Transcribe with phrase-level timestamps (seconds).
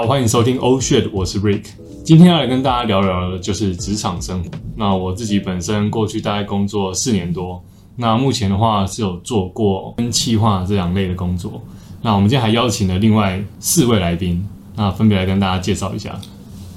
[0.00, 1.66] 好，欢迎收听 Oh Shit，我是 Rick。
[2.02, 4.48] 今天要来跟大家聊聊的就是职场生活。
[4.74, 7.62] 那我自己本身过去大概工作四年多，
[7.96, 11.60] 那目前的话是有做过跟企划这两类的工作。
[12.00, 14.42] 那我们今天还邀请了另外四位来宾，
[14.74, 16.18] 那分别来跟大家介绍一下。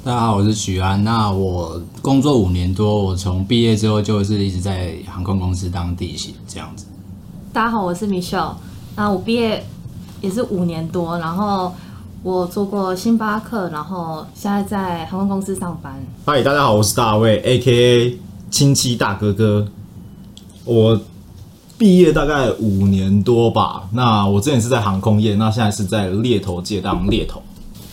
[0.04, 1.02] 大家好，我是许安。
[1.02, 6.88] 那我工作五年多，我从毕业之后就是一直在航空公司当地勤这样子。
[7.54, 8.56] 大家好，我是 Michelle。
[8.98, 9.66] 那我毕业
[10.20, 11.74] 也是五年多，然后
[12.24, 15.94] 我做过星巴克，然后现在在航空公司上班。
[16.26, 18.18] 嗨，大家好，我是大卫，A.K.A
[18.50, 19.68] 亲戚大哥哥。
[20.64, 20.98] 我
[21.78, 23.84] 毕业大概五年多吧。
[23.92, 27.42] 那我之前是在航空业，那现在是在猎头界当猎头。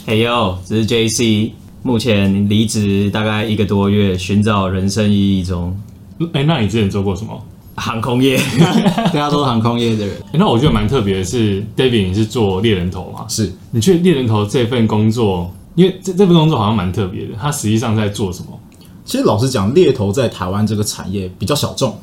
[0.06, 1.52] 哎呦，这是 J.C。
[1.82, 5.76] 目前离职大概一个多月，寻找人生意义中。
[6.34, 7.36] 哎，那你之前做过什么？
[7.80, 8.38] 航空业，
[8.94, 10.14] 大家都是航空业的人。
[10.32, 13.24] 诶那我觉得蛮特别的是，David 你是做猎人头嘛？
[13.28, 18.48] 是你觉得猎人头这份工作，因为这这份工作好像蛮特别的，它实际上在做什么？
[19.06, 21.96] 其实老实讲，猎头在台湾这个产业比较小众，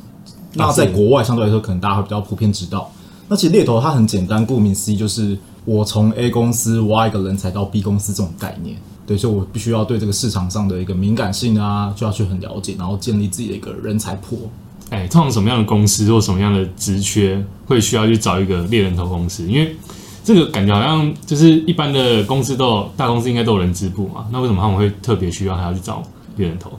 [0.54, 2.90] 那在国外相对来说，可能大家会比较普遍知道。
[3.28, 8.76] 那其实猎头它很简单，顾名思义就是我从 A 公司挖一个人才到 B 公司这种概念。
[9.06, 14.50] 对，所以我必须要对这个市场上的一个敏感性啊，就要去很了解，然后建立自己的一个人才库。
[14.90, 19.46] 哎，通常什么样的公司或什么样的职缺会需要去找一个猎人头公司？
[19.46, 19.76] 因为
[20.24, 26.02] 这个感觉好像就是一般的公司都有，大公司应该都有人资部嘛，那为什么他们会特别需要还要去找
[26.36, 26.70] 猎人头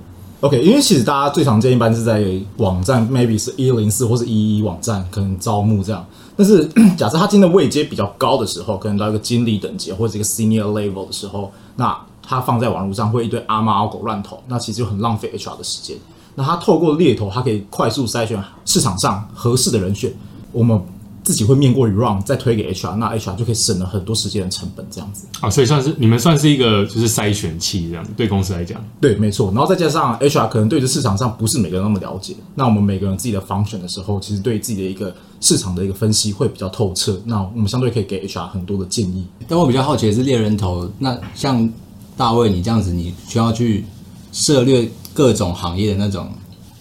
[0.41, 2.23] ？OK，因为其实大家最常见一般是在
[2.57, 6.05] 网站，maybe 是一零四或是一一网站，可能招募这样。
[6.38, 6.63] 但是
[6.97, 15.97] 假设他今天的位阶比较高的时候，可能到一个经理等级或者一个 senior level 的时候，那他放在网络上会一堆阿猫阿狗乱投，那其实就很浪费 HR 的时间。
[16.35, 20.12] 那他透过猎头，他可以快速筛选市场上合适的人选，
[20.51, 20.79] 我们
[21.22, 25.28] 自己会面过 run 再推给 HR，那 HR 就可以省了很多时间的成本，这样子。
[25.41, 28.84] 啊，所以算是你们算是一个就是筛选器这样，对公司来讲。
[29.00, 29.51] 对，没错。
[29.53, 37.22] 然后再加上 HR 可能对这市场上不是每个人那么了解，那我们每个人自己的 function 的时候，其实对自己的一个市场的一个分析会比较透彻。
[37.25, 39.28] 那我们相对可以给 HR 很多的建议。
[39.47, 41.69] 但我比较好奇的是猎人头，那像
[42.17, 43.85] 大卫你这样子，你需要去
[44.31, 46.30] 涉猎各种行业的那种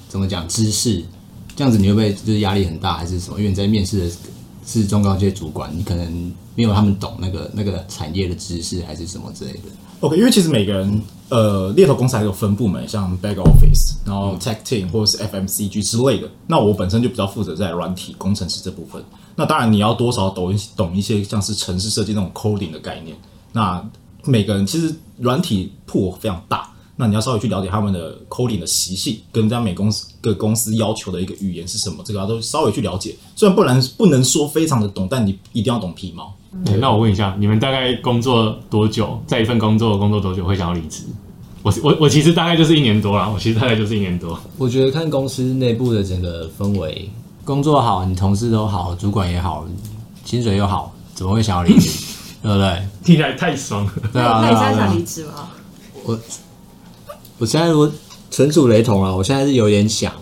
[0.09, 1.05] 怎么讲知识，
[1.57, 3.39] 这样子你会不会就是压力很大，还是什么？
[3.39, 4.17] 因为你在面试的
[4.67, 9.61] 是中高阶主管，你可能没有他们懂那个那个产业的知识，还是什么之类的。
[10.01, 16.31] OK，因为其实每个人呃猎头公司还有分部门，像 back office，然后 tech team 或者是 FMCG 之类的。
[16.47, 19.03] 那我本身就比较负责在软体工程师这部分。
[19.35, 23.17] 那当然你要多少懂一懂一些像是城市设计那种 coding 的概念。
[23.53, 23.85] 那
[24.25, 33.15] 每个人其实软体铺非常大，那你要稍微去了解他们的 coding 的习性，跟人家每公司各公司要求的一个语言是什么，这个要都稍微去了解。
[33.37, 36.35] 虽然不能不能说非常的懂，但你一定要懂皮毛。
[36.67, 39.23] 哎，那我问一下，你们大概工作多久？
[39.29, 41.05] 在一份工作工作多久会想要离职？
[41.63, 44.39] 我我我其实大概就是一年多啦，我其实大概就是一年多。
[44.57, 47.09] 我觉得看公司内部的整个氛围，
[47.45, 49.67] 工作好，你同事都好，主管也好，
[50.25, 51.91] 薪水又好，怎么会想要离职？
[52.43, 52.83] 对不对？
[53.05, 53.93] 听起来太爽了。
[54.13, 55.49] 对啊，那你现在想离职吗？
[56.05, 56.19] 我
[57.47, 57.91] 现在我
[58.31, 60.13] 纯属雷同啊，我现在是有点想，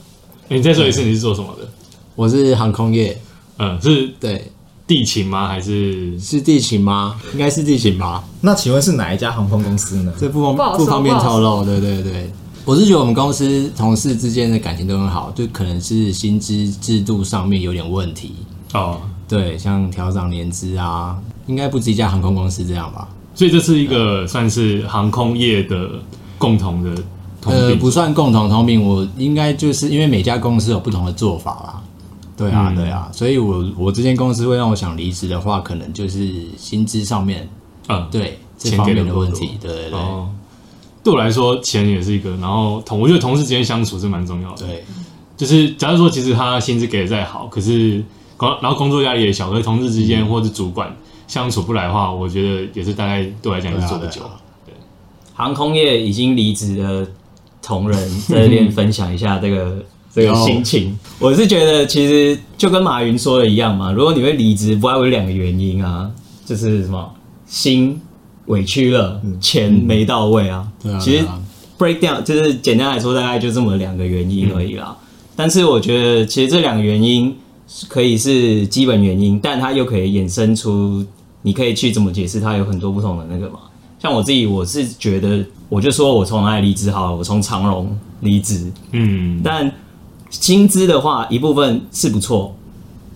[0.48, 1.68] 你再说一次你是做什么的？
[2.14, 3.18] 我是航空业，
[3.58, 4.50] 嗯，是对，
[4.86, 5.48] 地勤吗？
[5.48, 7.20] 还是是地勤吗？
[7.32, 8.24] 应该是地勤吧？
[8.40, 10.12] 那请问是哪一家航空公司呢？
[10.18, 12.30] 这不方不好说不方便不好透露，对对对。
[12.64, 18.34] 我是觉得我们公司同事之间的感情都很好，就可能是薪资制度上面有点问题。
[18.72, 19.00] 哦？
[19.28, 21.16] 对，像调涨年资啊，
[21.46, 23.08] 应该不止一家航空公司这样吧？
[23.34, 25.90] 所以这是一个算是航空业的
[26.38, 26.94] 共同的
[27.40, 31.82] 通呃，不算共同通病，我应该就是因为每家公司有不同的做法啦。
[32.36, 37.48] 对啊，嗯对啊，所以我我这间公司会让我想离职的话，可能就是薪资上面
[37.88, 39.52] 嗯，对这钱方面的问题。
[39.58, 40.28] 对对对、哦，
[41.02, 44.66] 对我来说，钱也是一个，然后同我觉得同事之间相处是蛮重要的。
[44.66, 44.84] 对，
[45.34, 48.04] 就是假如说，其实他薪资给的再好，可是
[48.36, 50.94] 工然后工作压力也小，可是同事之嗯间或者主管
[51.26, 54.20] 相处不来的话，我觉得也是大概对我来讲也是做不久。
[54.20, 54.30] 对啊
[55.36, 57.06] 航空业已经离职的
[57.62, 60.98] 同仁在这边分享一下这个 这个心情。
[61.18, 66.10] 我是觉得其实就跟马云说的一样嘛，如果你会离职，不外有两个原因啊，
[66.46, 67.12] 就是什么
[67.46, 68.00] 心
[68.46, 70.66] 委屈了，钱没到位啊。
[70.82, 71.24] 对啊，其实
[71.78, 74.96] break down 就是简单来说，大概就这么两个原因而已啦。
[75.36, 77.36] 但是我觉得其实这两个原因
[77.88, 81.04] 可以是基本原因，但它又可以衍生出，
[81.42, 83.58] 你可以去怎么解释它有很多不同的那个嘛。
[83.98, 89.72] 像我自己，我是觉得，我就说我从哪里离职好了，我从长荣离职，嗯，但
[90.30, 92.54] 薪资的话，一部分是不错，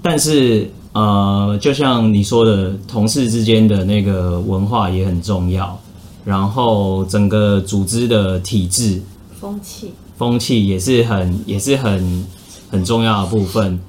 [0.00, 5.79] 但是呃，就像你说的，同事之间的那个文化也很重要。
[6.23, 9.00] 然后整个组织的体制
[9.41, 12.26] 风气，风气也是很也是很
[12.71, 13.81] 很重要的部分。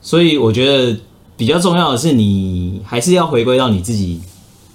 [0.00, 0.96] 所以我觉得
[1.36, 4.20] 比较重要的是，你还是要回归到你自己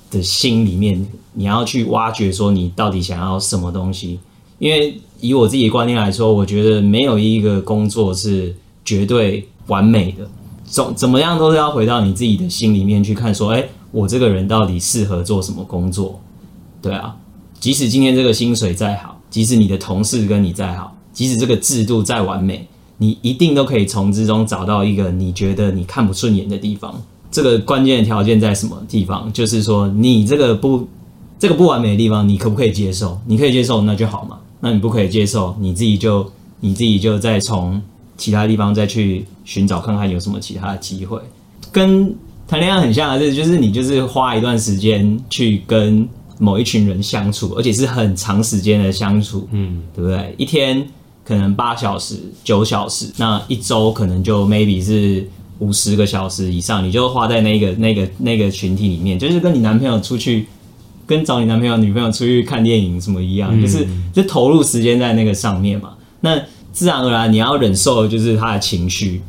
[0.10, 4.20] 的心里面，你要去挖掘说你到底想要什么东西。
[4.60, 10.28] 因为以我自己的观念来说，我觉得没有一个工作是绝对完美的，
[10.66, 16.20] 怎怎么样都是要回到你自己的心里面去看，说，哎、我这个人到底适合做什么工作？
[16.82, 17.16] 对啊，
[17.60, 22.68] 即使今天这个薪水再好，即使你的同事跟你再好，即使这个制度再完美，
[22.98, 27.00] 你一定都可以从之中找到一个你觉得你看不顺眼的地方。
[27.32, 29.32] 这个关键的条件在什么地方？
[29.34, 30.88] 就是说你这个不
[31.40, 33.20] 这个不完美的地方，你可不可以接受？
[33.26, 34.38] 你可以接受，那就好嘛。
[34.60, 36.30] 那你不可以接受，你自己就
[36.62, 37.82] 你自己就再从
[38.18, 41.20] 其他地方再去寻找看看有什么其他的机会。
[41.72, 42.16] 跟
[42.48, 46.08] 谈恋爱很像的是，就是你就是花一段时间去跟
[46.40, 50.34] 某一群人相处，而且是很长时间的相处，嗯，对不对？
[50.38, 50.88] 一天
[51.24, 55.28] 可能八小时、九小时，那一周可能就 maybe 是
[55.60, 60.48] 五十个小时以上，你就花在那个、那个、那个群体里面，就是跟你男朋友出去，
[61.06, 65.92] 跟找你男朋友、女朋友出去看电影什么一样，就是就投入时间在那个上面嘛。
[66.22, 66.40] 那
[66.72, 69.22] 自然而然你要忍受的就是他的情绪，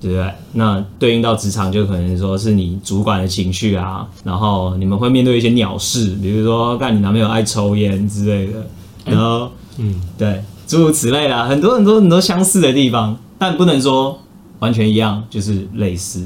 [0.00, 0.30] 对不对？
[0.52, 8.66] 那对应到职场，就可能说是你主管的情绪啊，然后你们会面对一些鸟事，比如说干你男朋友爱抽烟之类的，
[9.06, 14.18] 然后嗯，对，诸如此类啦，很多很多很多相似的地方，但不能说
[14.62, 16.24] 完全一样，就是类似。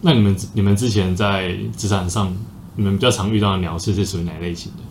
[0.00, 2.32] 那你们你们之前在职场上，
[2.76, 4.82] 你们比较常遇到的鸟事是属于哪类型的？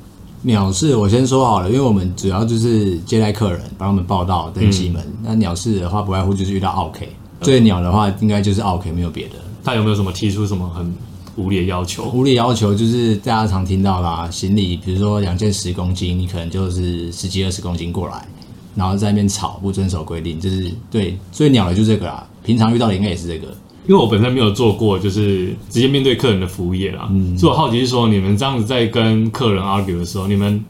[0.42, 5.02] 鸟事我先说好了，因为我们主要就是接待客人，帮他们报到、登机门。
[5.24, 7.08] 那鸟事的话，不外乎就是遇到 OK。
[7.40, 9.36] 最鸟的话，应该就是 OK，没有别的。
[9.64, 10.94] 他有没有什么提出什么很
[11.38, 12.10] 无理的要求？
[12.10, 18.28] 无理要求就是大家常听到啦，行李比如说两件十公斤，你可能就是十几二十公斤过来，
[18.76, 22.28] 然后在那边吵不遵守规定，就是对最鸟的就是这个啦。
[22.44, 23.48] 平常遇到的应该也是这个。
[23.86, 30.64] 因为我本身没有做过，就是直接面对客人的服务业啦，嗯所以我好奇是说，你们这样子在跟客人 argue 的时候，你们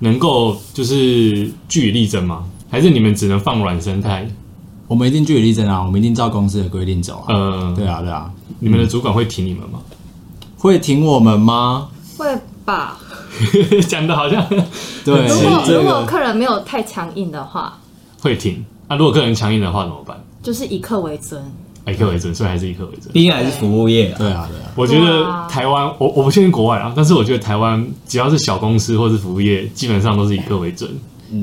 [0.00, 2.44] 能够就是据理力争吗？
[2.68, 4.28] 还是你们只能放软生态？
[4.88, 7.34] 我们一定据理力争啊，我们一定照公司的规定走啊。
[7.34, 8.28] 呃，对啊，对啊，
[8.58, 9.78] 你们的主管会挺你们吗？
[10.56, 11.88] 会挺我们吗？
[12.16, 12.26] 会
[12.64, 12.98] 吧？
[13.88, 14.44] 讲的好像
[15.04, 17.78] 对，如果如果客人没有太强硬的话，
[18.20, 18.64] 会挺。
[18.88, 20.18] 那、如果客人强硬的话怎么办？
[20.42, 21.42] 就是以客为尊。
[21.86, 23.10] 以客为尊，所以还是以客为尊。
[23.14, 30.90] 毕竟还是服务业啊，对啊，对啊，我觉得台湾，我我不确定国外啊，但是我觉得台湾只要是小公司或是服务业，基本上都是以客为准。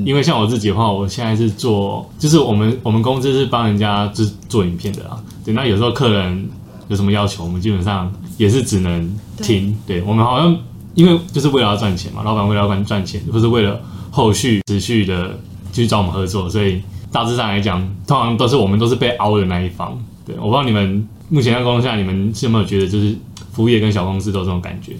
[0.04, 5.20] 因为像我自己的话，我现在是做，就是我们我们公司是帮人家就是做影片的啊。
[5.44, 6.48] 对，那有时候客人
[6.88, 9.76] 有什么要求，我们基本上也是只能听。
[9.86, 10.56] 对我们好像
[10.94, 15.38] 因为就是为了要赚钱嘛，老板为了要赚钱，或是为了后续持续的
[15.72, 19.96] 继续找我们合作，所以大致上来讲，通常都是我们都是被凹的那一方。
[20.24, 23.16] 对，我不知道你们目前在工作下，你们是有没有觉得就是
[23.52, 24.96] 服务业跟小公司都有这种感觉？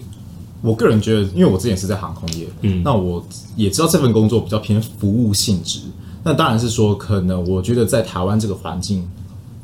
[0.62, 3.25] 我个人觉得，因为我之前是在航空业，嗯那我
[3.56, 5.80] 也知道这份工作比较偏服务性质。
[6.25, 9.06] 那当然是说，可能我觉得在台湾这个环境，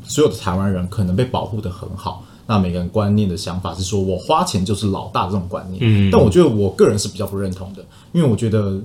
[0.05, 2.23] 所有的台湾人可能被保护的很好。
[2.45, 5.79] 那每个人观念的想法是说，我花钱就是老大这种观念。
[5.81, 8.79] 嗯但我觉得我个人是比较不认同的，因为我觉得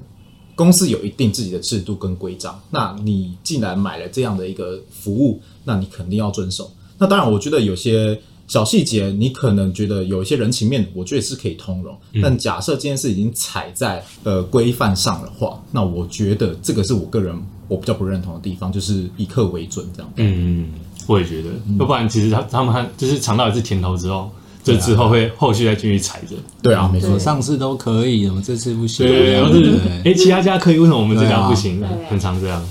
[0.58, 2.60] 公司有一定自己的制度跟规章。
[2.70, 6.68] 那你既然买了这样的一个服务，那你肯定要遵守。
[6.98, 11.96] 那当然，我觉得有些小细节，你可能觉得有一些人情面，我觉得是可以通融。
[12.20, 20.12] 但假设这件事已经踩在呃规范上的话，那我觉得这个是我个人我比较不认同的地方，就是以客为准这样。
[20.16, 20.72] 嗯，
[21.06, 24.28] 我也觉得，要不然其实他他们就是尝到一次甜头之后，
[24.74, 26.36] 就之后会后续再继续踩着。
[26.62, 27.18] 对啊，没错。
[27.18, 29.06] 上次都可以，怎么这次不行？
[29.06, 31.82] 对，然后是对对哎，其他家可以，为什么我们这家不行？
[32.08, 32.62] 很常这样。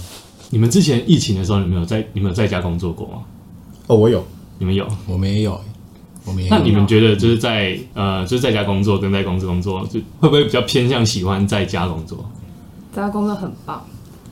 [0.50, 3.14] 你们之前疫情的时候，你们有在你们有在家工作过吗？
[3.88, 4.24] 哦，我有。
[4.60, 4.88] 你们有？
[5.06, 5.60] 我们也有，
[6.26, 6.56] 我们也有。
[6.56, 12.26] 那你们觉得就是在呃，就是在家工作跟在公司工作，就会不会比较偏向喜欢在家工作？
[12.92, 13.86] 在家工作很棒，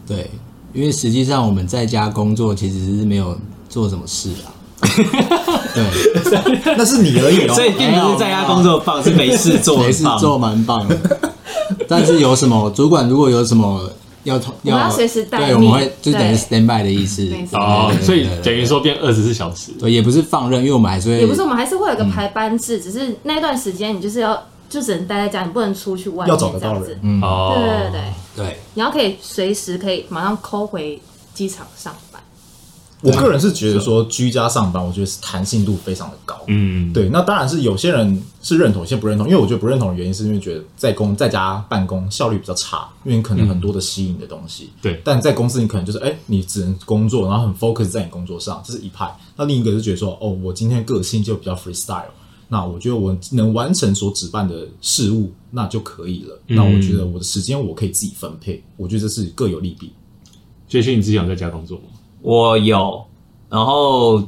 [0.07, 0.27] 对，
[0.73, 3.37] 因为实际上我们在家工作其实是没有
[3.69, 4.49] 做什么事啊。
[5.73, 7.53] 对，那是你而已哦。
[7.53, 10.97] 所以并不是在家工作棒，是没事做，没事做蛮棒的。
[11.87, 13.89] 但是有什么主管如果有什么
[14.23, 17.27] 要通我们要随时待对，我们会就等于 stand by 的意思。
[17.53, 19.71] 哦所以等于说变二十四小时。
[19.79, 27.21] 对，也不是放任，因为我们还是会，也不是我们还是会有个排班制，只是那段时间你就是要就只能待在家，你不能出去外面要找得到这样子人。
[27.21, 28.01] 哦，对对对
[28.35, 30.99] 对，对你要可以随时可以马上扣回
[31.33, 32.04] 机场上班。
[33.01, 36.43] 我个人是觉得说居家上班，我觉得是弹性度非常的高。
[36.47, 39.27] 嗯，对，那当然是有些人是认同，有些不认同。
[39.27, 44.71] 因为我觉得不认同的原因是因为觉得在公在家办公效率比较差，因为你可能很多的吸引的东西。
[44.81, 49.15] 对但在公司你可能就是哎、你只能工作，然后很 focus 在你工作上，这是一派。
[49.35, 52.05] 那另一个就觉得说，哦，我今天个性就比较 freestyle，
[52.47, 56.39] 那我觉得我能完成所指办的事物，那就可以了。
[56.47, 59.91] 那我觉得我的时间我可以自己分配，我觉得这是各有利弊。
[60.67, 61.83] 杰勋，你自己想在家工作吗？
[62.25, 63.05] 我有，
[63.51, 64.19] 然后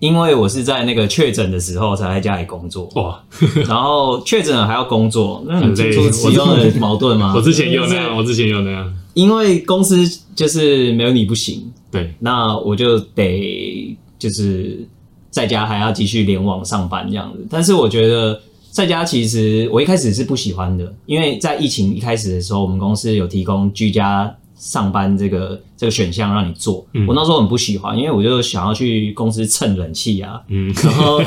[0.00, 3.22] 因为我是在那个确诊的时候才在家里工作，哇，
[3.68, 7.32] 然后确诊了还要工作，那你很出其中的矛盾吗？
[7.36, 8.92] 我之前也有那样，我之前也有那样。
[9.14, 9.96] 因为公司
[10.34, 14.84] 就是没有你不行，对，那我就得就是
[15.30, 17.46] 在家还要继续联网上班这样子。
[17.48, 18.40] 但是我觉得
[18.72, 26.86] 在家其实我一开始是不喜欢的，因为在疫情一开始的时候，我们公司有提供居家上班这个这个选项让你做。
[27.08, 31.22] 我那时候很不喜欢，因为我就想要去公司蹭冷气啊，嗯，然后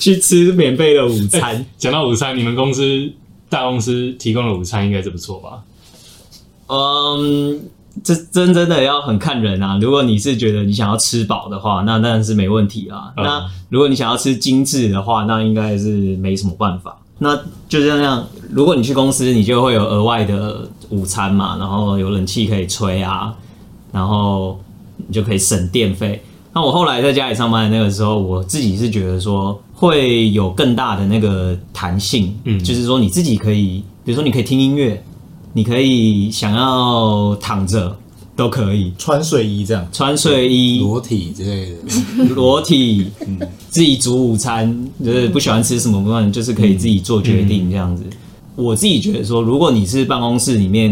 [0.00, 1.64] 去吃免费的午餐。
[1.78, 3.08] 讲到午餐，你们公司
[3.48, 5.62] 大公司提供的午餐应该是不错吧？
[6.66, 7.60] 嗯，
[8.02, 9.78] 这真真的要很看人啊。
[9.80, 13.12] 如果你是觉得你想要吃饱的话，那当然是没问题啊。
[13.16, 16.98] 嗯那如果你想要吃精致的话，那应该是没什么办法。
[17.18, 17.36] 那
[17.68, 23.34] 就这样，如果你去公司，你就会有额外的午餐嘛，然后有冷气可以吹啊，
[23.92, 24.58] 然后
[24.96, 26.22] 你就可以省电费。
[26.54, 32.58] 那我后来在家里上班的那个时候，我自己是觉得说会有更大的那个弹性，嗯。
[32.64, 35.02] 就是说你自己可以，比如说你可以听音乐，
[35.52, 37.96] 你可以想要躺着
[38.34, 43.10] 都可以，穿睡衣这样，穿睡衣、裸体之类的， 裸体，
[43.78, 48.02] 自己煮午餐，就是不喜欢吃什么，不然就是可以自己做决定这样子。
[48.56, 50.90] 我自己觉得说，如果你是办公室里面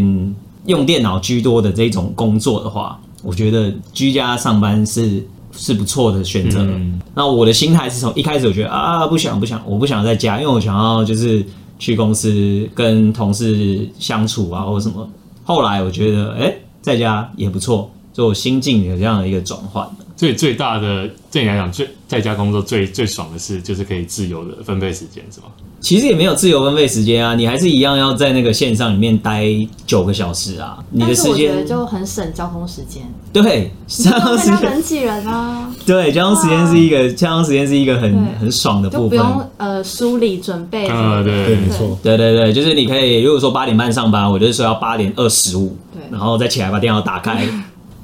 [0.67, 6.61] 用电脑居多的这种工作的话，我觉得居家上班是是不错的选择。
[6.61, 11.45] 嗯那我的心态是从一开始我觉得啊不想不想，我不想在家，因为我想要就是
[11.81, 15.11] 去公司跟同事相处啊或什么。
[15.43, 19.85] 后来我觉得哎、在家也不错，就心境有这样的一个转换。
[20.17, 25.47] 最最大的对你来讲，最在家工作最最爽的事就是可以自由的分配时间，是吗？
[25.79, 29.45] 其实也没有自由分配时间啊，你还是一样要在那个线上里面待
[29.87, 30.79] 九个小时啊。
[30.91, 39.19] 你的时但是我觉得间就很省交通时间，对，交通时间跟人挤人啊，对交通时间是一个交通时间是一个很很爽的部分。
[39.19, 41.31] 就不用呃梳理准备什么的。
[41.31, 41.99] 呃对对，没错。
[42.03, 47.47] 对对对，就是你可以，如果说八点半上班，我就是说要八点二十五，对然后再起来把电脑打开。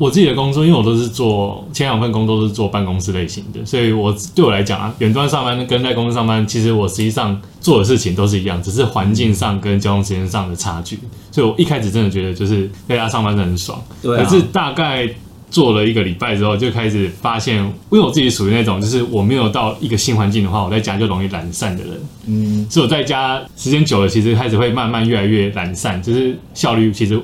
[0.02, 10.98] 我自己的工作，因为我都是做前两份工作都是做办公室类型的，所以我对我来讲啊，远端上班跟在公司上班，其实我实际上做的事情都是一样，只是环境上跟交通时间上的差距。
[11.30, 15.08] 所以我一开始真的觉得就是在家上班真的很爽，对啊可是大概
[15.52, 21.92] 做了一个礼拜之后，就开始发现，因为我自己属于那种就是我没有到一个新环境的话，我在家就容易懒散的人。
[22.26, 27.16] 嗯，所以我在家时间久了，其实开始会慢慢越来越懒散，就是效率其实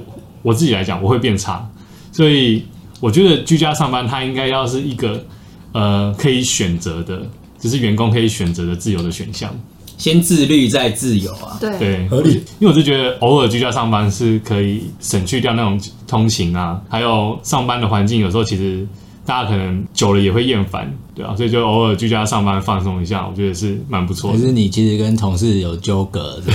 [0.42, 1.68] 我自己来讲我会变差。
[2.18, 2.64] 所以
[2.98, 5.24] 我觉得居家上班它应该要是一个
[5.70, 7.24] 呃可以选择的，
[7.60, 9.56] 就是员工可以选择的自由的选项。
[9.96, 11.56] 先自律再自由啊。
[11.60, 18.84] 对对，合理因为我是觉得偶尔居家上班是可以省去掉那种通勤啊，还有上班的环境，有时候其实
[19.28, 24.38] 大家可能久了也会厌烦，对啊，所以就偶尔居家上班放松一下，我觉得是蛮不错的。
[24.38, 26.40] 可是你其实跟同事有纠葛，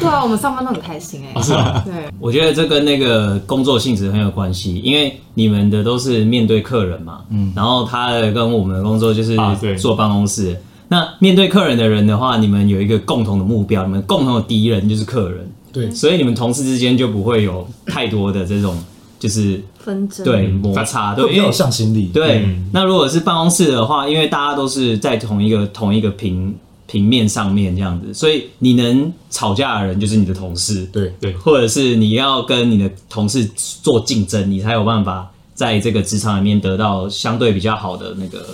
[0.00, 9.36] 对啊，我们上班都很开心哎、是啊，对，我觉得这跟那个工作性质很有关系，因为你们的都是面对客人嘛，嗯，然后他的跟我们的工作就是
[9.78, 10.60] 坐办公室。
[10.88, 18.76] 那面对客人的人的话，你们有一个共同的目标，你们共同的敌人就是客人，对，所以你们同事之间就不会有太多的这种
[19.18, 22.10] 就是纷争对摩擦，对，因为向心力。
[22.12, 26.54] 对，嗯那如果是办公室的话，因为大家都是在同一个同一个平
[26.86, 33.44] 平面上面这样子，所以你能吵架的人就是你的同事，对对或者是你要跟你的同事
[33.82, 38.46] 做竞争，你才有办法在这个职场里面得到相对比较好的那个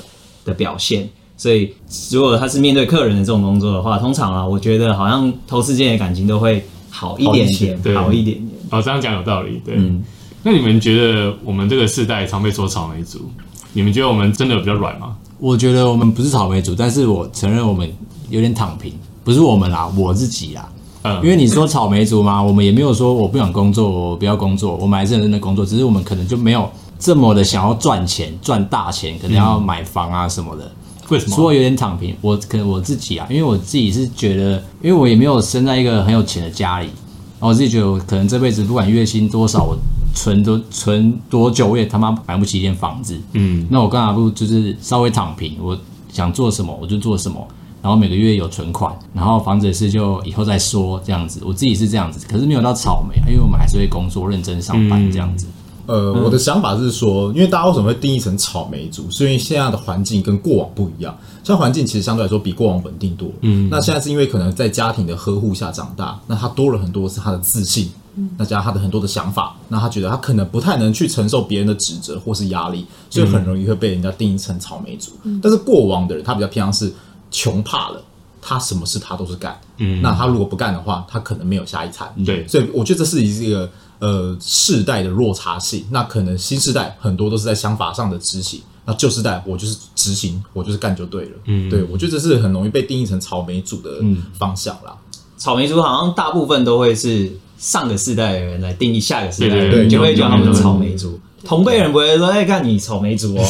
[0.44, 1.09] 的表现。
[1.37, 1.68] 所以，
[2.12, 8.49] 如果他是面对客人的这种工作的话，通常啊，我觉得好像同事间的感情都会好一点点，对好一点点。
[8.71, 9.61] 哦，这样讲有道理。
[9.64, 10.02] 对，嗯
[10.46, 13.30] 那你们觉得我们这个世代常被说草莓族，
[13.72, 15.16] 你们觉得我们真的有比较软吗？
[15.38, 17.90] 我觉得我们不是草莓族，但是我承认我们
[18.28, 18.92] 有点躺平，
[19.24, 20.68] 不是我们啦，我自己啦。
[21.02, 30.70] 嗯，因为你说草莓族嘛，我们也没有说我不想工作，我不要工作，我们还是很认真的工作，只是我们可能就没有这么的想要赚钱，赚大钱，可能要买房啊什么的。
[31.08, 31.34] 为什么？
[31.34, 39.76] 说有点躺平，我可能我自己啊，因为我自己是觉得，因为我也没有生在一个很有钱的家里，然后我自己觉得我可能这辈子不管月薪多少，我
[40.14, 43.21] 存多存多久，我也他妈买不起一间房子。
[43.33, 45.56] 嗯，那我干嘛不就是稍微躺平？
[45.61, 45.76] 我
[46.12, 47.47] 想做什么我就做什么，
[47.83, 51.42] 然后每个月有存款，然后房子的事就以后再说这样子。
[51.44, 55.47] 我自己是这样子，可是没有到草莓，因为我们还是会工作、认真上班这样子。
[55.87, 59.04] 呃，我的想法是说，因为大家为什么会定义成草莓族？
[59.11, 63.28] 是因为现在的环境跟过往不一样，现在环境其实相对来说比过往稳定多。
[63.42, 67.90] 嗯，那现在是因为可能在家庭的呵护下长大，那他多了很多是他的自信，
[68.38, 75.12] 那加上他的很多的想法，那他觉得他可能不太能去承受别人的指责或是压力，所以很容易会被人家定义成草莓族。
[75.42, 76.92] 但是过往的人，他比较偏向是
[77.30, 78.02] 穷怕了。
[78.47, 85.83] 他什么事他都是干，嗯，那他如果不干的话，他可能没有下一餐，对所以我觉得这是一个呃世代的落差性。
[85.90, 93.92] 那可能新世代很多都是在想法上的执行，那旧世代我就是执行，我就是干就对了，嗯，对我觉得这是很容易被定义成草莓族的
[94.38, 94.94] 方向啦。
[95.38, 97.33] 草莓族好像大部分都会是
[97.64, 101.18] 上个世代的人来定义下个世代的人，对对对就会叫他们草莓族。
[101.42, 103.44] 同辈人不会说：“哎，看你草莓族哦。”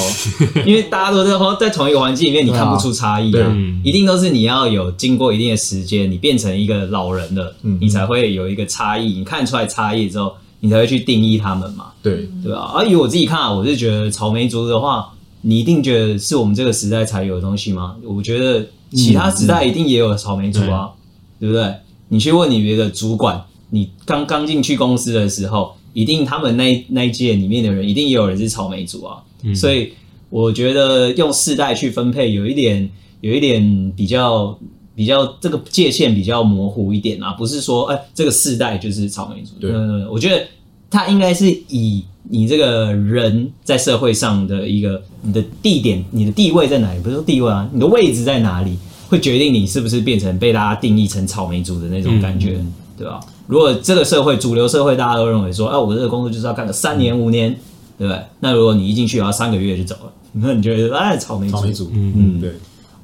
[0.64, 3.56] 因为大家都在在同一个环境里面，你看不出差异啊。
[3.82, 9.18] 一定都是你要有经过一定的时间，你变成一个老人了，你才会有一个差异。
[9.18, 12.72] 你看出来差异之后，你才会去定义他们嘛，对，对吧？
[12.74, 17.96] 而以我自己看啊，我是觉得草莓族的话，你一定觉得是我们这个时代才有的东西吗？
[18.04, 20.90] 我觉得其他时代一定也有草莓族啊，
[21.38, 21.74] 对不对？
[22.08, 23.40] 你去问你别的主管，
[23.74, 29.18] 你刚刚进去公司的时候，一定他们那那一届里面的人，一定也有人是草莓族啊。
[29.52, 29.92] 所以
[30.30, 32.88] 我觉得用世代去分配，有一点
[33.20, 34.56] 有一点比较
[34.94, 39.50] 比较这个界限比较模糊一点啊，不是说哎这个世代就是草莓族。
[39.60, 40.46] 对嗯，我觉得
[40.88, 47.00] 他应该是以你这个人在社会上的一个你的地点、你的地位在哪里？
[47.00, 48.78] 不是说地位啊，你的位置在哪里，
[49.08, 52.58] 会决定你是不是变成被大家定义成草莓族的那种感觉，
[52.96, 53.20] 对吧？
[53.46, 57.54] 如果这个社会主流社会大家都认为说，哎、我这个工作就是要干个三年五年，
[57.98, 58.22] 对不对？
[58.40, 61.52] 那如果你一进去然后三个月就走了， 那你觉得哎草莓族？
[61.52, 62.52] 草莓族，嗯，对，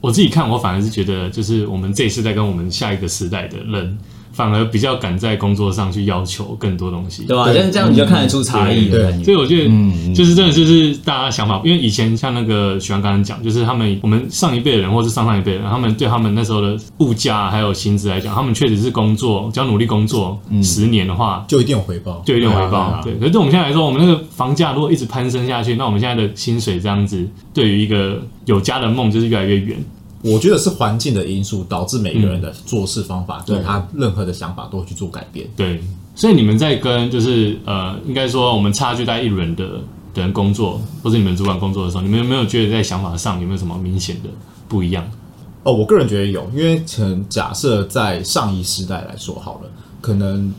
[0.01, 3.99] 我自己看，我反而是觉得，就是我们这一次在跟我们下一个时代的人，
[4.33, 7.25] 反而比较敢在工作上去要求更多东西。
[7.25, 7.45] 对吧？
[7.45, 9.13] 对这样这样你就看得出差异对。
[9.25, 23.01] 所以我觉得，就是真的就是大家想法，因为以前像那个许安刚刚讲，就是他们我们上一辈的人或是上上一辈人，他们对他们那时候的物价还有薪资来讲，他们确实是工作，只要努力工作十年的话，就一定有回报，就一定有点回报。
[23.03, 29.77] 对啊对，可是对我们现在来说，我们那个房价如果一直攀升下去，那我们现在的薪水这样子，对于一个有家的梦就是越来越远。
[30.23, 35.49] 我觉得是环境的因素导致每个人的做事方法，对他任何的想法都会去做改变。
[35.57, 35.83] 对，
[36.15, 39.67] 所以你们在跟就是呃，应该说我们差距在一轮的
[40.13, 44.29] 的人工作，或者你们主管工作的时候，你们有没有觉得在想法上有没有什么明显的
[44.69, 45.09] 不一样？
[45.63, 50.53] 哦，我个人觉得有，因为可能假设在上一时代来说好了，可能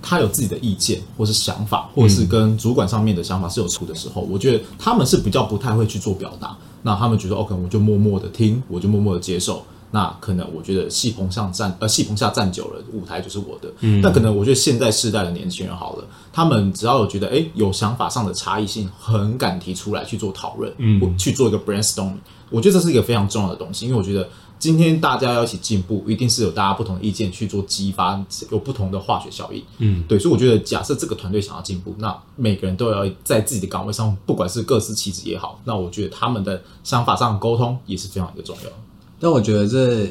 [0.00, 6.56] 他有自己的意见或是想法，或者是跟主管上面的想法是有出的时候，我觉得他们是比较不太会去做表达。
[6.82, 9.64] 那他们觉得，OK，我就默默的听，我就默默的接受。
[9.94, 13.70] 那可能我觉得戏棚上站，呃，戏棚下站久了，舞台就是我的。
[13.80, 22.16] 嗯，但可能我觉得现在世代的年轻人好了，他们只要有觉得，哎，有想法上的差异性，很敢提出来去做讨论，嗯，去做一个 brainstorming。
[22.48, 24.26] 我觉得这是一个非常重要的东西，因为我觉得
[24.62, 29.60] 今天大家要一起进步，一定是有大家不同的意见去做激发，有不同的化学效应。
[29.78, 38.76] 嗯，对，所以我觉得，假设这个团队想要进步，那每个人都要在自己的岗位上，不管是各司其职也好，那我觉得他们的想法上沟通也是非常一个重要的。
[39.18, 40.08] 但我觉得这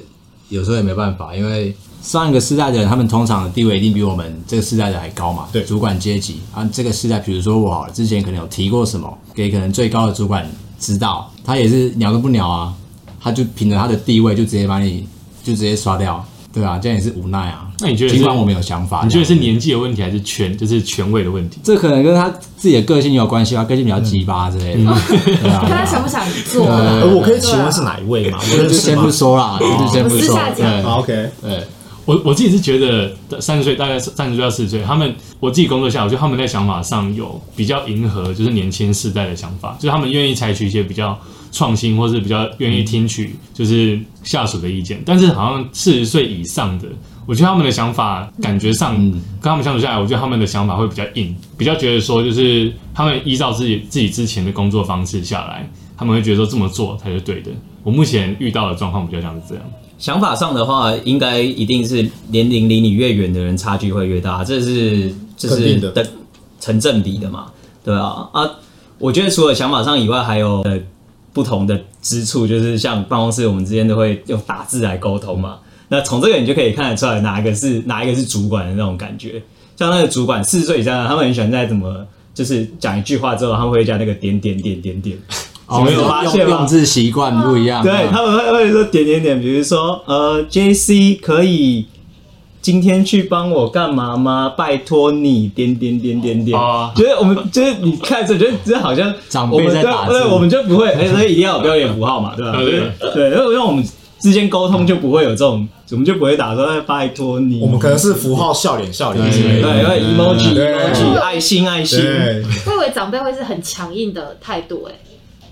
[0.50, 5.48] 有时候也没办法，因为上一个世代的人，他们通常的地位一定比我们这个世代的还高嘛。
[5.54, 10.46] 对主管阶级啊，这个世代，比如说我好了，之前可能有提过什么，给可能最高的主管
[10.78, 12.76] 知道，他也是鸟都不鸟啊，
[13.22, 15.08] 他就凭着他的地位就直接把你
[15.44, 17.68] 就直接刷掉，对啊，这样也是无奈啊。
[17.80, 21.60] 那你觉得是尽管我们有想法，你觉得是年纪的问题，还是权就是权位的问题？
[21.64, 25.66] 这可能跟他自己的个性有关系啊，个性比较鸡巴之类的，对啊。
[25.68, 28.38] 看他想不想做我可以请问是哪一位吗？
[28.40, 30.38] 我这就先不说啦，这就先不说
[30.98, 31.64] ？OK，对，
[32.06, 41.18] 我我自己是觉得三十岁大概三十岁到四十岁，他们我自己工作下来，我觉得他们在想法上有比较迎合就是年轻世代的想法，就是他们愿意采取一些比较
[41.52, 45.02] 创新，或是比较愿意听取就是下属的意见。
[45.06, 46.88] 但是好像四十岁以上的，
[47.26, 57.52] 我觉得他们的想法感觉上跟他们相处下来，我觉得他们的想法会比较硬，比较觉得说就是他们依照自己自己之前的工作方式下来，他们会觉得说这么做才是对的。
[57.84, 59.64] 我目前遇到的状况比较像是这样。
[59.98, 66.08] 想法上的话，应该一定是年龄离你越远的人差距会越大，这是这是肯定的的
[66.60, 67.46] 成正比的嘛，
[67.84, 68.50] 对啊啊，
[68.98, 70.80] 我觉得除了想法上以外，还有呃
[71.34, 79.42] 不同的之处，就是像办公室我们之间都会用打字来沟通嘛，那从这个你就可以看得出来哪一个是哪一个是主管的那种感觉。
[79.76, 85.18] 像那个主管四十岁以上的，他们很喜欢在怎么就是讲一句话之后，他们会加那个点点点点点。
[85.68, 86.68] 哦没有发现用？
[86.68, 91.88] 字习惯不一样，对，他们会会说点点点，比如说呃，J C 可以
[92.62, 94.54] 今天去帮我干嘛吗？
[94.56, 96.58] 拜托你点点点点点。
[96.58, 102.58] 哦觉得我们就是你看着，觉得这好像长辈我们在打字对，我们就不会，哎，所以一定要有标点符号嘛，对吧？
[102.60, 103.84] 对对，因为让我们
[104.20, 107.60] 之间沟通就不会有这种，我们就不会打说哎拜托你。
[107.60, 109.68] 我们可能是符号笑脸笑脸之类的。
[109.68, 112.00] 对，因为 emoji 对 emoji 爱心爱心。
[112.00, 114.94] 对，我以为长辈会是很强硬的态度、哎，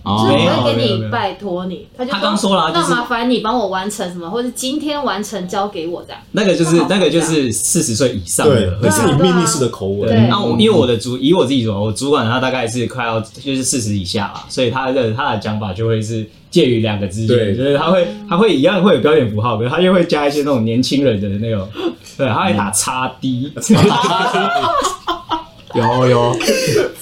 [0.03, 1.05] 哦就是会给没有没有。
[1.05, 6.21] 你拜托你，他就他刚说了啊就是那麻烦你帮我完成什么，或者今天完成交给我这样。
[6.31, 10.09] 那个就是那个就是四十岁以上对的，，会是以命令式的口吻。
[10.09, 17.55] 对那我因为我的主以我自己主管，我主管他大概是快要就是四十以下了，所以他的他的讲法就会是介于两个之间，对。
[17.55, 21.67] 就是他会他会一样会有标点符号，可是他又会加一些那种年轻人的那种，
[22.17, 23.51] 对，他会打叉 D，
[25.75, 26.35] 有有，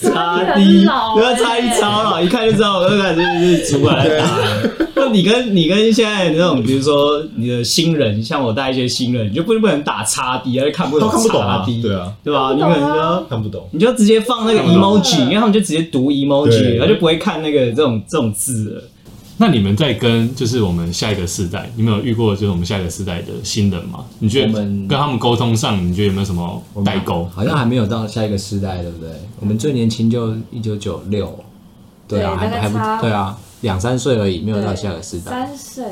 [0.02, 4.70] 叉 很 D，老欸然后叉一超了，一看就知道我那感觉就是主管在打的。
[4.96, 12.54] 那你跟你跟现在那种，比如说你的新人，像我带一些新人，你就不不能打叉 D，而且看不懂他看不懂啊对啊，对吧？
[12.54, 13.26] 你可能就。
[13.30, 13.70] 看不懂。
[13.72, 18.84] 你就直接放那个 emoji，因为他们就直接读 emoji，对他就不会看那个这种这种字了。
[19.40, 24.04] 那你们在跟就是我们下一个世代，你们有遇过就是我们下一个世代的新人吗？
[24.18, 27.30] 你觉得我们跟他们沟通上，你觉得有没有什么代沟？
[27.34, 29.12] 好像还没有到下一个世代，对不对？
[29.40, 31.38] 我们最年轻就一九九六，
[32.08, 35.32] 对啊，还还不差对啊，两三岁而已，没有到下个世代。
[35.32, 35.86] 三岁，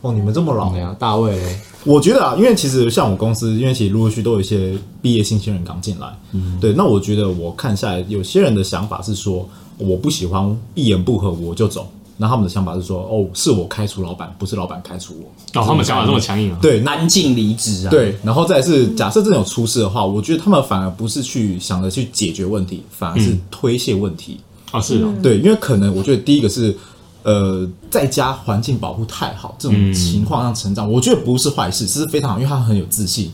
[0.00, 0.78] 哦，你们这么老没？
[0.78, 16.58] 有大卫嘞，我觉得啊，因为其实像我公司，因为其实陆陆续续都有一些毕业新鲜人刚进来，嗯，对，那我觉得我看下来，有些人的想法是说，我不喜欢一言不合我就走，那他们的想法是说，哦，是我开除老板，不是老板开除我，哦，他们想法这么强硬啊？
[16.62, 24.38] 对，那安静离职啊，，对，然后再是假设真的有出事的话，我觉得他们反而不是去想着去解决问题，反而是推卸问题。
[24.72, 26.76] 哦，是哦，对，因为可能我觉得第一个是，
[27.22, 33.32] 呃，在家环境保护太好，这种情况让成长，我觉得不是坏事，是非常好，因为他很有自信。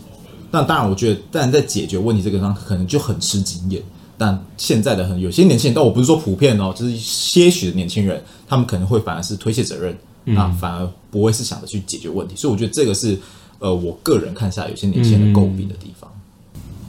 [0.50, 3.80] 那当然，我觉得，但在解决问题这个上，可能就很吃经验。
[4.22, 12.36] 但现在的很有些年轻人，但我不是说普遍哦，就是些许的年轻人，他们可能会反而是推卸责任，那反而不会是想着去解决问题。
[12.36, 13.18] 所以我觉得这个是
[13.60, 16.10] 呃，我个人看下来有些年轻人的诟病的地方。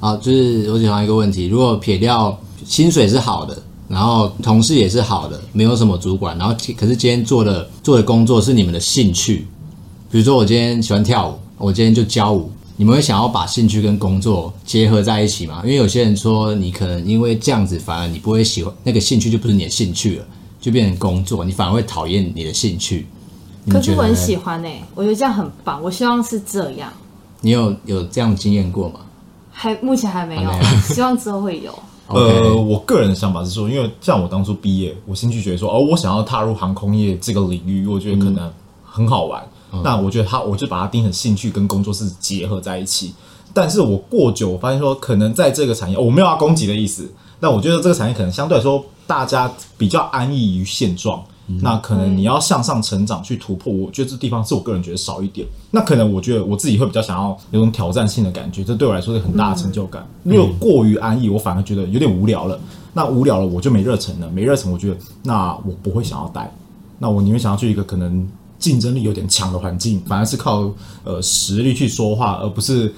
[0.01, 9.47] 好，就是我喜欢一个问题，如果撇掉薪水是好的，然后同事也是好的，没有什么主管，然后可是今天做的做的工作是你们的兴趣，
[10.11, 15.61] 比如说我今天喜欢跳舞，我今天就教舞，你们会想要把兴趣跟工作结合在一起吗？
[15.63, 20.25] 因为有些人说你可能因为这样子，反而你不会喜欢那个兴趣就不是你的兴趣了，
[20.59, 23.05] 就变成工作，你反而会讨厌你的兴趣。
[23.69, 26.91] 可是我很喜欢哎、我觉得这样很棒，我希望是这样，
[27.41, 29.01] 你有有这样经验过吗？
[29.51, 31.71] 还目前还没有希望之后会有。
[32.07, 38.51] 呃我个人的想法是说，因为像我当初毕业，我兴趣觉得说，哦，我想要踏入航空业这个领域，我觉得可能
[38.83, 39.41] 很好玩。
[39.83, 43.13] 那我觉得他，我就把它定成兴趣跟工作是结合在一起。
[43.53, 47.11] 但是我过久，我发现说，可能在这个产业，我没有要攻击的意思。
[47.39, 51.23] 那我觉得这个产业可能相对来说，大家比较安逸于现状。
[51.61, 55.45] 那可能你要向上成长去突破，我觉得这地方是我个人觉得少一点。
[55.71, 60.07] 那可能我觉得我自己会比较想要有种挑战性的感觉，这对我来说是很大的成就感。
[60.23, 62.57] 如果过于安逸，我反而觉得有点无聊了。
[62.93, 66.49] 那无聊了，我就没热忱了，没热忱，我觉得那我不会想要待。
[66.99, 68.25] 那我宁愿想要去一个可能
[68.61, 70.71] 竞争力有点强的环境，反而是靠
[71.03, 72.93] 呃实力去说话，而不是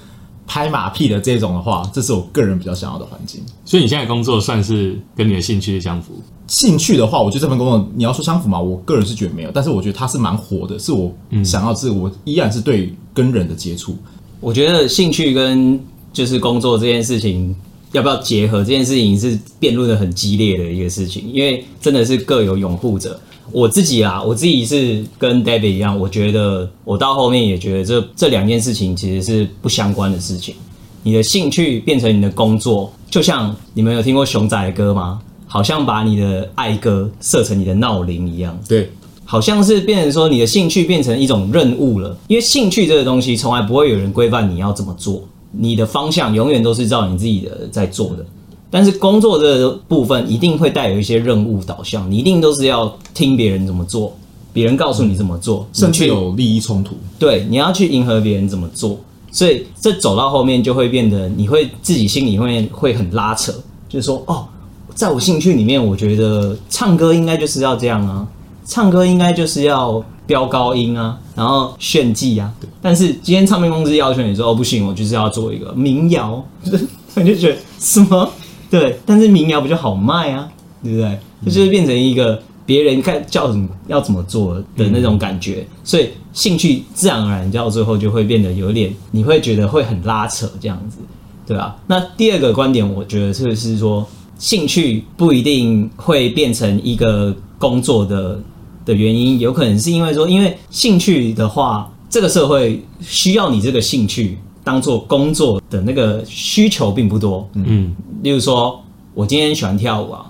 [0.46, 3.40] 拍马屁的这种的话，这是我个人比较想要的环境。
[3.64, 6.22] 所以你现在工作算是跟你的兴趣相符。
[6.46, 11.10] 兴趣的话，我觉得这份工作你要说相符嘛，我个人是觉得没有，但是我觉得它是蛮火的，是我
[11.42, 13.96] 想要是我依然是对跟人的接触。
[14.40, 15.80] 我觉得兴趣跟
[16.12, 17.56] 就是工作这件事情
[17.92, 23.18] 要不要结合，这件事情是辩论的很激烈的一个事情，因为真的是各有拥护者。
[23.52, 30.54] 我自己啊，我自己是跟 David 一样，我觉得我到后面也觉得这这两件事情其实是不相关的事情。
[31.02, 35.20] 你的兴趣变成你的工作，就像你们有听过熊仔的歌吗？
[35.46, 38.58] 好像把你的爱歌设成你的闹铃一样。
[38.66, 38.90] 对，
[39.24, 48.26] 好像是变成说你的兴趣变成一种任务了，因为兴趣这个东西从来不会有人规范你要怎么做，你的方向永远都是照你自己的在做的。
[48.74, 54.12] 但是工作这个部分一定会带有一些任务导向，你一定都是要听别人怎么做，
[54.52, 56.96] 别人告诉你怎么做，甚至有利益冲突。
[57.16, 58.98] 对，你要去迎合别人怎么做，
[59.30, 63.52] 所以这走到后面就会变得，你会自己心里面会很拉扯，
[63.88, 64.44] 就是说，哦，
[64.92, 68.26] 在我兴趣里面，我觉得唱歌应该就是要这样啊，
[68.66, 72.52] 唱歌应该就是要飙高音啊，然后炫技啊。
[72.82, 76.44] 但是今天唱片公司要求你说，哦，不行，我就是要做一个民谣，
[77.14, 78.28] 我就觉得什么？
[78.74, 80.48] 对，但是民谣不就好卖啊，
[80.82, 81.16] 对不对？
[81.44, 90.98] 这就是变成一个别人看叫怎么要怎么做的那种感觉，所以兴趣自然而然到最后就会变得有点，你会觉得会很拉扯这样子，
[91.46, 91.76] 对吧？
[91.86, 94.04] 那第二个观点，我觉得就是说，
[94.40, 98.40] 兴趣不一定会变成一个工作的
[98.84, 110.24] 的原因，有可能是因为说，因为兴趣的话，这个社会需要你这个兴趣当做工作的那个需求并不多，嗯，例如说，我今天喜欢跳舞啊，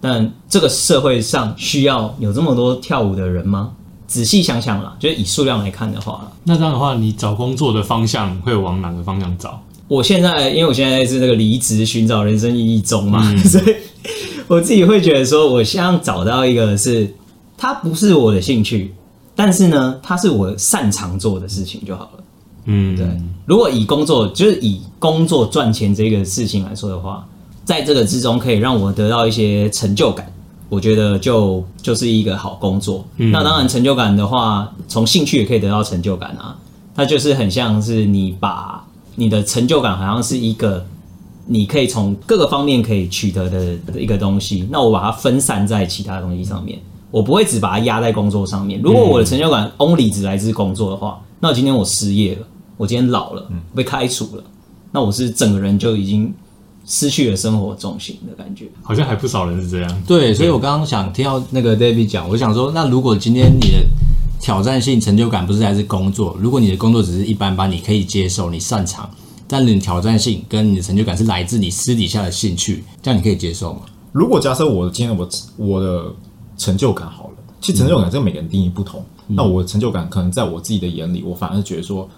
[0.00, 3.72] 但这个社会上需要有这么多跳舞的人吗？
[4.06, 9.60] 仔细想想啦，就是以数量来看的话，那这样的话，你找工作的方向会往哪个方向找？
[9.88, 13.76] 我现在因为我现在是那个离职寻找人生意义中嘛， 所以
[14.46, 17.12] 我自己会觉得说，我希望找到一个是
[17.56, 18.94] 它不是我的兴趣，
[19.34, 22.22] 但是呢，它是我擅长做的事情就好了。
[22.64, 23.06] 嗯，对，
[23.46, 27.26] 如果以工作就是以工作赚钱这个事情来说的话，
[27.64, 30.30] 在这个之中可以让我得到一些成就感，
[30.68, 33.04] 我觉得就就是一个好工作。
[33.16, 36.56] 那当然，成就感的话，从兴趣也可以得到成就感啊。
[36.94, 40.84] 它就是很像是你把你的成就感，好像是一个
[41.46, 44.68] 你可以从各个方面可以取得的的一个东西。
[44.70, 46.78] 那我把它分散在其他东西上面，
[47.10, 48.80] 我不会只把它压在工作上面。
[48.82, 54.44] 如果我的成就感 only 只来自工作的话，那今天我失业了，我今天老了，被开除了，
[54.92, 56.32] 那我是整个人就已经
[56.86, 58.66] 失去了生活重心的感觉。
[58.82, 60.02] 好像还不少人是这样。
[60.06, 63.86] 对，所以我刚刚想听到那个 David 讲，我想说，那如果今天你的
[64.38, 69.08] 挑战性、成就感不是来自工作，如果你的工作只是一般般，你可以接受，你擅长，
[69.48, 73.80] 但你的挑战性跟你的成就感是来自你私底下的兴趣，这样你可以接受吗？
[74.12, 76.12] 如果假设我今天我我的
[76.58, 79.02] 成就感好了，其实成就感这个每个人定义不同。
[79.36, 82.08] 那我的成就感可能在我自己的眼里，我反而觉得说，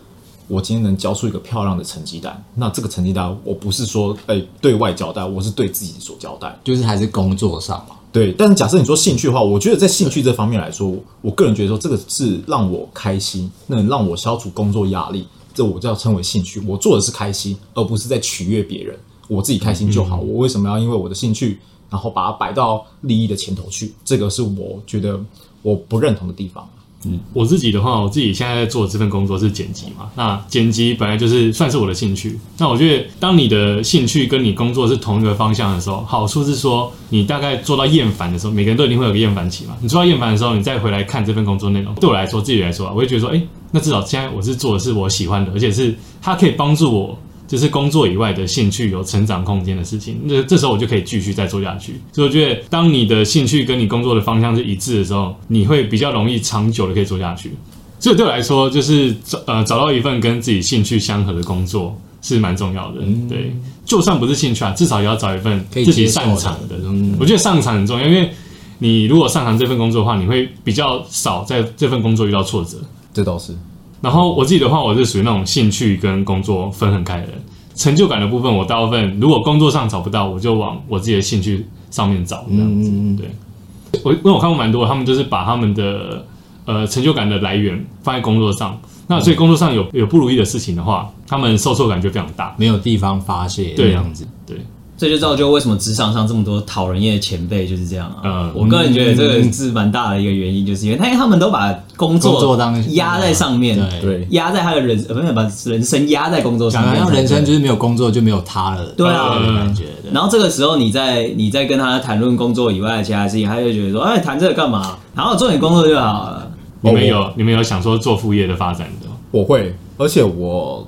[0.48, 6.58] 我今天能交出一个漂亮的成绩单，那这个成绩单我不是说哎、对外交代，我是对自己所交代。
[6.64, 7.96] 就是还是工作上嘛。
[8.10, 16.62] 对，但是假设你说兴趣的话，我觉得在兴趣这方面来说，我个人觉得说这个是让我开心，能让我消除工作压力，这我就要称为兴趣。
[16.66, 18.94] 我做的是开心，而不是在取悦别人，
[19.28, 20.20] 我自己开心就好。
[20.20, 23.94] 我为什么要因为我的兴趣，然后把它摆到利益的前头去？
[24.04, 25.18] 这个是我觉得
[25.62, 26.68] 我不认同的地方。
[27.04, 30.10] 嗯我自己的话，我自己现在在做的这份工作是剪辑嘛。
[30.14, 32.38] 那剪辑本来就是算是我的兴趣。
[32.58, 39.76] 那我觉得，当你的兴趣跟你工作是同一个方向的时候，好处是说，你大概做到厌烦的时候，每个人都一定会有个厌烦期嘛。
[39.80, 47.18] 你做到厌烦的时候，你再回来看这份工作内容，对我来说，自己来说，我会觉得说，哎、那至少现在我是做的是我喜欢的，而且是它可以帮助我。
[47.52, 52.00] 就是工作以外的兴趣有成长空间的事情，那这时候我就可以继续再做下去。
[52.10, 57.52] 所以我觉得，当你的兴趣跟你工作的方向是一致的时候，你会比较容易长久的可以做下去。
[58.00, 63.02] 所以对我来说，就是找呃找到一份跟自己兴趣相合的工作是蛮重要的。
[63.28, 66.76] 对，就算不是兴趣啊，至少也要找一份自己擅长的。
[67.20, 68.30] 我觉得擅长很重要，因为
[68.78, 72.78] 你如果擅长这份工作的话，你会比较少在这份工作遇到挫折。
[73.12, 73.54] 这倒是。
[74.02, 77.42] 然后我自己的话，我是属于那种兴趣跟工作分很开的人。
[77.74, 82.90] 成就感的部分，我大部分如果工作上找不到，我就往我自己的兴趣上面找这样子。
[83.16, 86.22] 对，我因为我看过蛮多，他们就是把他们的
[86.66, 88.78] 呃成就感的来源放在工作上。
[89.06, 92.54] 那所以工作上有有不如意的事情的话，他们受挫感就非常大。
[92.58, 94.28] 没有地方发泄对这样子。
[94.46, 94.58] 对，
[94.96, 98.20] 这就造就为什么职场上这么多讨人厌的前辈就是这样啊。
[98.24, 102.56] 嗯我个人觉得这个是蛮大的一个原因，就是因为他他们都把工工作
[102.90, 109.86] 压在上面，对对压在他的人呃不是把人生压在工作上面，讲人生就是没有工作就没有他了，对啊的感觉。
[110.12, 114.96] 然后这个时候你在你在跟他谈论工作以外的其他事情，他就觉得说，哎，谈这个干嘛？
[115.14, 116.50] 好好做你工作就好了。
[116.82, 119.08] 你们有你们有想说做副业的发展的？
[119.30, 120.86] 我会，而且我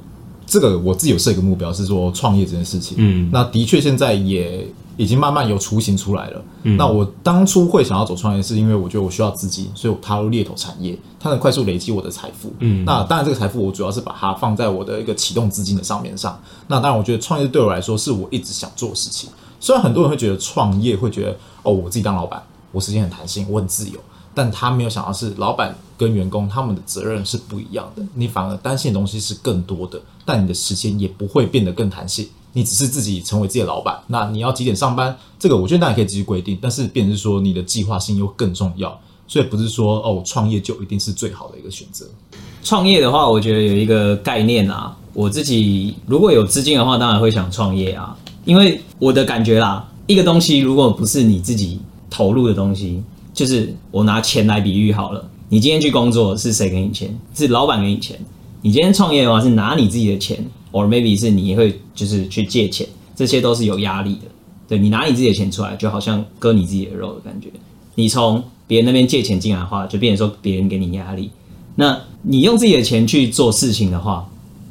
[0.55, 2.97] 这个我自己有设一个目标，是说创业这件事情。
[3.01, 4.65] 嗯那的确现在也
[4.97, 6.41] 已经慢慢有雏形出来了。
[6.63, 12.53] 嗯那我当初会想要走创业，是因为我觉得我需要资金，所以我踏入猎头产业，它能快速累积我的财富。
[12.61, 16.41] 嗯那当然这个财富我主要是把它放在我的一个启动资金的上面上。
[16.69, 19.29] 那当然，我觉得创业对我来说是我一直想做的事情。
[19.59, 22.41] 虽然很多人会觉得创业会觉得哦，我自己当老板，
[22.71, 23.99] 我时间很弹性，我很自由。
[24.37, 32.27] 但他没有想到是老板跟员工他们的责任是不一样的，你反而担心的东西是更多的，但你的时间也不会变得更弹性。
[32.57, 35.17] 你只是自己成为自己的老板，那你要几点上班？
[35.41, 42.07] 这个我觉得当然可以继续规定，但是变成是说你的计划性又更重要，所以不是说哦创业就一定是最好的一个选择。
[42.63, 53.03] 创业的话，我觉得有一个概念啊，我自己如果有资金的话，当然会想创业啊，因为我的感觉啦，一个东西如果不是你自己投入的东西，
[53.35, 57.15] 就是我拿钱来比喻好了，你今天去工作是谁给你钱？
[57.35, 58.19] 是老板给你钱。
[58.63, 64.23] 你今天创业的话是拿你自己的钱，or maybe 是你会就是去借钱，这些都是有压力的。
[64.67, 67.49] 对你拿你自己的钱出来，就好像割你自己的肉的感觉。
[67.95, 71.31] 你从别人那边借钱进来的话，就变成说别人给你压力。
[71.77, 74.27] 那你用自己的钱去做事情的话，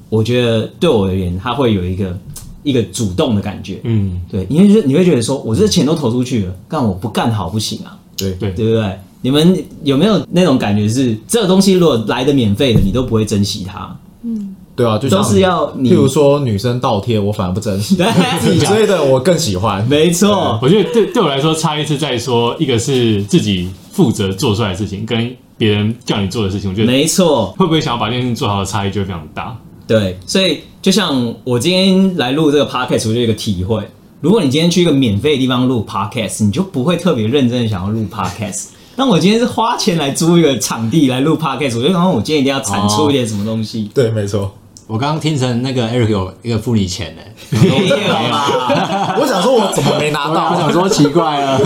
[0.09, 2.17] 我觉得对我而言，它会有一个
[2.63, 3.79] 一个主动的感觉。
[3.83, 8.99] 嗯，对，你会觉得你会觉得说，我这钱都投出去了，干我不干好不行啊，对对对不对？
[9.23, 13.97] 你们有没有那种感觉是，这个东西如果来的免费的，你都不会珍惜它？
[14.23, 18.05] 嗯对啊，就像都是要你譬如说女生倒贴，我反而不珍惜， 对
[18.39, 19.87] 自己追的我更喜欢。
[19.87, 29.55] 没错，我觉得对对我来说，差异是在说，一个是自己负责做出来的事情，跟别人叫你做的事情，我觉得没错，会不会想要把这件事情做好的差异就会非常大。
[29.85, 33.83] 对，所以就像我今天来录这个 podcast，我就有一个体会。
[34.21, 38.69] 如果你今天去一个免费的地方录 podcast，你就不会特别认真的想要录 podcast。
[38.95, 43.89] 但我今天是花钱来租一个场地来录 podcast，我就想我今天一定要产出一点什么东西。
[43.93, 44.53] 对，没错。
[44.85, 50.59] 我刚刚听成那个 Eric 有一个付你钱呢，没有啦， 我想说，我怎么没拿到 我？
[50.59, 51.57] 想说奇怪了，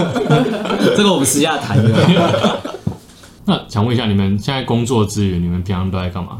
[0.95, 2.59] 这个我们私下谈的。
[3.45, 6.39] 那想问一下，你们现在工作之余，你们平常都在干嘛？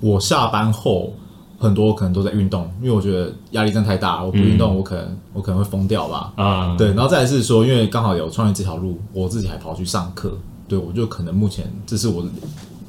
[0.00, 1.12] 我下班后
[1.60, 6.32] 很多可能都在运动，因为我觉得压力真的太大，我不运动，我可能我可能会疯掉吧。
[6.36, 10.32] 啊、对，然后再来是说，因为刚好有创业这条路，我自己还跑去上课，
[10.66, 12.24] 对我就可能目前这是我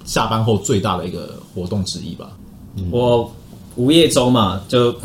[0.06, 2.30] 下班后最大的一个活动之一吧。
[2.90, 3.30] 我
[3.76, 4.96] 无业中嘛，就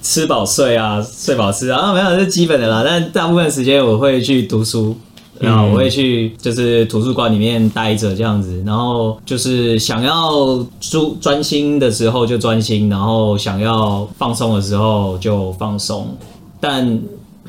[0.00, 2.84] 吃饱睡啊，睡饱吃啊，没有这是基本的啦。
[2.86, 4.96] 但大部分时间我会去读书，
[5.40, 16.16] 然后我会去就是图书馆里面待着这样子，然后就是想要专专心的时候就专心，然后想要放松的时候就放松，
[16.60, 17.00] 但。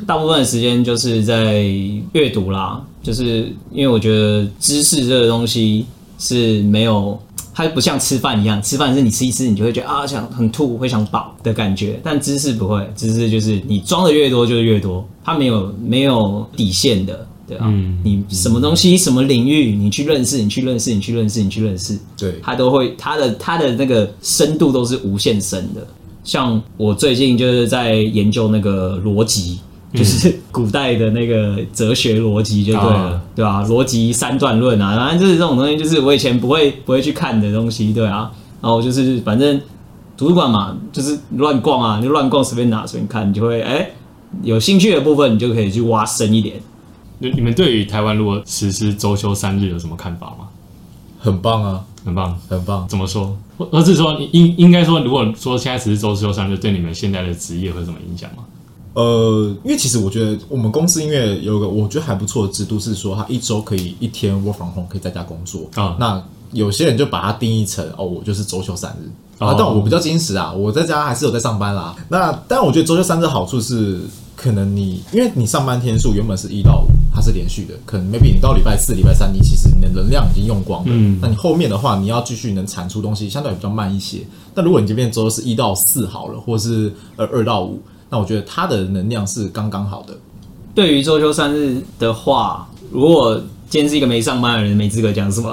[0.06, 1.64] 大部分的时间就是在
[2.12, 5.86] 阅读啦，就是因为我觉得知识这个东西
[6.20, 7.18] 是没有
[7.54, 11.98] 它不像吃饭一样，吃饭是你吃一吃，你就会觉得啊想很吐，会想饱的感觉。
[12.04, 25.86] 但知识不会，知识就是你装的越多就是越多，它没有没有底线的，对啊，嗯你什么东西什么领域，你去认识，你去认识，你去认识，你去认识，对，它都会它的它的那个深度都是无限深的。
[26.24, 29.60] 像我最近就是在研究那个逻辑，
[29.94, 38.32] 就是古代的那个哲学逻辑就对了，啊对吧、逻辑三段论啊，反正就是这种东西，就是我以前不会不会去看的东西，对啊。
[38.62, 39.62] 然后就是反正
[40.18, 43.92] 图书馆嘛，就是乱逛啊，就乱逛，随便拿随便看，你就会哎、
[44.42, 46.56] 有兴趣的部分，你就可以去挖深一点。
[47.26, 50.48] 你你们对于台湾如果实施周休三日有什么看法吗？
[51.20, 52.88] 很棒啊，很棒，很棒。
[52.88, 53.36] 怎么说？
[53.58, 58.44] 或或是说应应该说，如果说现在实施周休三日，对你们现在的职业会有什么影响吗？
[58.94, 69.10] 呃，因为其实我觉得我们公司因为有一个我觉得还不错的制度是说，他一周可以一天 work from home，可以在家工作啊那有些人就把它定义成哦，我就是周休三日
[69.40, 69.56] 哦啊。
[69.58, 71.96] 但我比较坚持啊，我在家还是有在上班啦。
[72.08, 74.02] 那但我觉得周休三日的好处是，
[74.36, 80.88] 可能你因为你上班天数原本是一到五，它是连续的，可能 maybe 你到礼拜四、礼拜三，你其实你的能量已经用光了。
[80.90, 84.20] 嗯那你后面的话，你要继续能产出东西，相对比较慢一些。
[84.54, 90.14] 但如果你这边周是一到四好了，或是呃二到五，那我觉得它的能量是刚刚好的。
[90.74, 95.52] 对于周休三日的话，如果今天是一个没上班的人，没资格讲什么。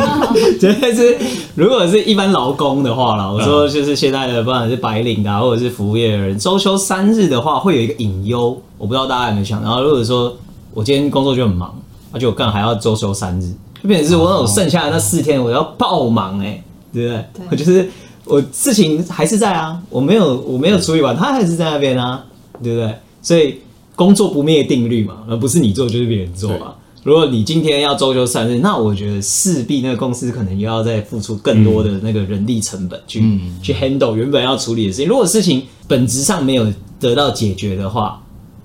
[0.60, 1.16] 就是
[1.54, 9.62] 如果是一般劳工的话啦，我说就是现在的不管是白领的、啊、或者是服务业的人，周休三日的话会有一个隐忧，我不知道大家有没有想。
[9.62, 10.36] 然后如果说
[10.72, 11.74] 我今天工作就很忙，
[12.10, 16.62] 而且我干还要周休三日，就变成是我那种剩下的那四天我要爆忙哎、
[16.92, 17.24] 对不对？
[17.34, 17.88] 对我就是
[18.24, 22.24] 我事情还是在啊，我没有我没有处理完，他还是在那边啊，
[22.62, 22.94] 对不对？
[23.22, 23.60] 所以
[23.94, 26.74] 工作不灭定律嘛，而不是你做就是别人做嘛。
[27.04, 33.22] 如果你今天要周休三日，那我觉得势必那个公司可能又要再付出更多的那个人力成本去、
[33.62, 35.06] 去 handle 原本要处理的事情。
[35.06, 36.66] 如果事情本质上没有
[36.98, 38.18] 得到解决的话，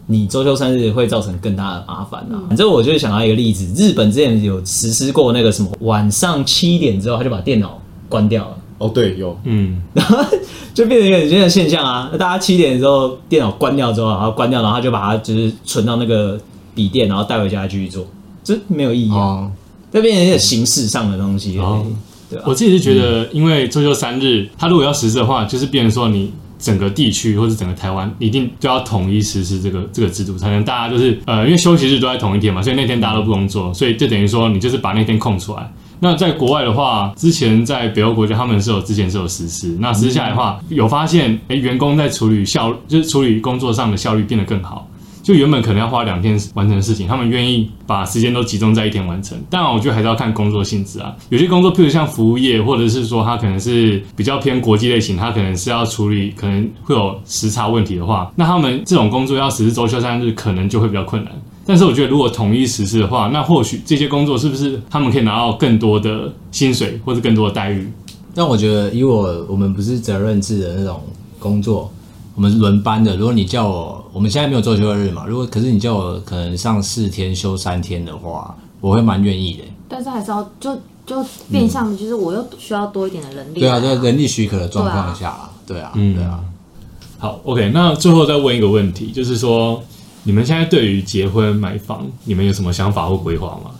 [0.07, 2.41] 你周休三日会造成更大的麻烦啊。
[2.47, 8.57] 反正我就是想到一个例子，日本之前有实施过那个什么，晚上七点之后他就把电脑关掉了。
[8.77, 10.23] 哦，对，有嗯，然后
[10.73, 12.07] 就变成一个很现在的现象啊。
[12.13, 16.39] 那大家七点的时候电脑关掉之后，然后关掉，然后就把它就是存到那个
[16.73, 18.07] 笔电，然后带回家继续做，
[18.55, 19.15] 这没有意义啊。
[19.15, 19.51] 哦，
[19.91, 21.85] 这边也有形式上的东西，哦
[22.29, 35.71] 对吧、我自己是觉得，因为周休三日，他如果要实施的话，就是变成说你整个地区或者整个台湾一定就要统一实施这个这个制度，才能大家就是呃，因为休息日都在同一天嘛，所以那天大家都不工作，所以就等于说你就是把那天空出来。
[36.01, 44.88] 那在国外的话，之前在北欧国家，他们是有之前是有实施，那实施下来的话，有发现，诶，员工在处理效，就是处理工作上的效率变得更好。
[45.29, 49.37] 就原本可能要花两天完成的事情，他们愿意把时间都集中在一天完成。
[49.47, 51.15] 当然，我觉得还是要看工作性质啊。
[51.29, 61.31] 有些工作，譬如像服务业，或者是说它可能是比较偏国际类型，它可能是要处理可能会有时差问题的话，那他们这种工作要实施周休三日，可能就会比较困难。
[61.63, 67.87] 但是我觉得，如果统一实施的话，那或许这些工作是不是他们可以拿到更多的薪水，或者更多的待遇？
[68.33, 70.99] 但我觉得，以我我们不是责任制的那种
[71.37, 71.93] 工作，
[72.33, 73.15] 我们轮班的。
[73.15, 79.63] 如果你叫我，我们现在没有周休二日嘛，如果可是你叫我可能上四天休三天的话，我会蛮愿意的。
[79.87, 83.59] 但是还是要就就变相的，就是我又需要多一点的人力。
[83.59, 86.43] 对啊，在人力许可的状况下，对啊，对啊。
[87.17, 89.81] 好，OK，那最后再问一个问题，就是说。
[90.23, 93.71] 你们现在对于结婚买房，你们有什么想法或规划吗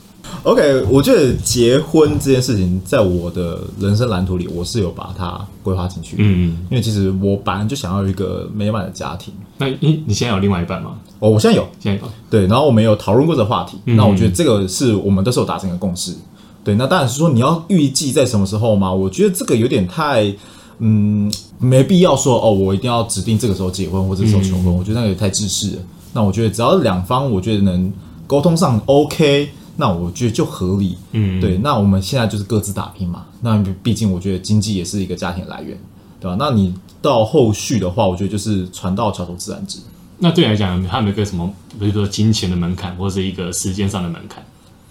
[0.44, 6.16] ？OK，我觉得结婚这件事情，在我的人生蓝图里，我是有把它规划进去。
[6.18, 9.34] 嗯嗯，因为其实我本来就想要一个美满的家庭。
[9.60, 10.98] 那你你现在有另外一半吗？
[11.20, 12.12] 哦，我现在有，现在有。
[12.30, 13.78] 对，然后我们有讨论过这个话题。
[13.84, 16.16] 那我觉得这个是我们都是有达成一个共识。
[16.64, 18.92] 对，那当然是说你要预计在什么时候嘛？
[18.92, 20.34] 我觉得这个有点太，
[20.80, 24.74] 嗯，没必要说哦，我一定要指定这个时候结婚或者时候求婚。
[24.74, 25.82] 我觉得那个也太自私了。
[26.14, 27.92] 那我觉得只要两方我觉得能
[28.26, 30.96] 沟通上 OK，那我觉得就合理。
[31.12, 31.58] 嗯，对。
[31.58, 33.26] 那我们现在就是各自打拼嘛。
[33.42, 35.78] 那毕竟我觉得经济也是一个家庭来源，
[36.20, 36.36] 对吧？
[36.40, 39.80] 那你到后续的话，我觉得就是船到桥头自然直。
[40.18, 41.50] 那对你来讲，还有没有个什么，
[41.80, 44.46] 比如说金钱的门槛，或者是一个时间上的门槛？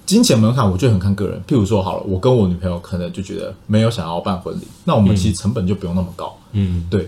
[0.06, 1.38] 金钱门槛，我觉得很看个人。
[1.46, 6.34] 譬如说，好了，我跟我女朋友可能就觉得没有想要办婚礼，那我们其实成本就不用那么高。
[6.52, 7.06] 嗯，对。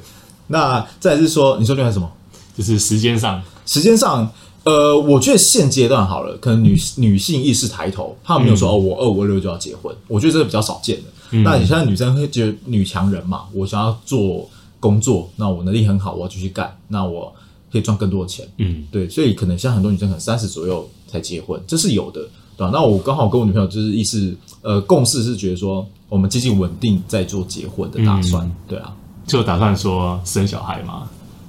[0.49, 2.07] 那再是说，你说另外什么？
[2.55, 3.41] 就是时间上。
[3.65, 4.31] 时间上，
[4.65, 11.05] 呃，我觉得现阶段好了，可能女女性意识抬头，她没有说哦，我二五二六就要结婚，我觉得这个比较少见的。
[11.31, 13.45] 那你现在女生会觉得女强人嘛？
[13.53, 17.33] 我想要做工作，那我能力很好，我要继续干，那我
[17.71, 18.47] 可以赚更多的钱。
[18.59, 22.21] 嗯，对，所以可能像很多女生可能三十左右才结婚，这是有的，
[22.57, 22.71] 对吧？
[22.73, 28.93] 那我刚好跟我女朋友就是意思，呃，共识是觉得说，我们接近稳定在做结婚的打算，对啊，
[29.27, 31.09] 就打算说生小孩嘛。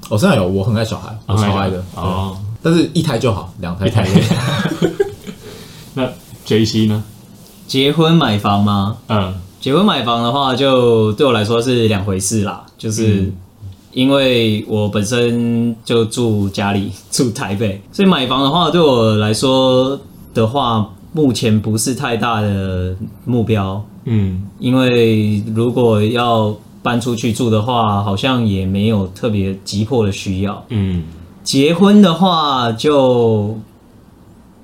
[0.10, 2.38] 我现在有，我很爱小孩，我超爱的哦。
[2.62, 4.24] 但是一胎就好，两胎太累。
[5.96, 6.08] 那
[6.46, 7.04] J C 呢？
[7.66, 8.98] 结婚买房吗？
[9.08, 12.66] 嗯，结婚买房的话，就对我来说是两回事啦。
[12.80, 13.32] 就是
[13.93, 19.99] 因为我本身就住家里， 住台北，所以买房的话，对我来说
[20.34, 23.86] 的话，目前不是太大的目标。
[24.05, 26.51] 嗯，因为如果要
[26.82, 30.66] 搬出去住的话，好像也没有特别急迫的需要。
[30.70, 31.03] 嗯，
[31.43, 33.55] 结婚的话，就